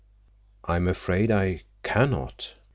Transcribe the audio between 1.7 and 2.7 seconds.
can not."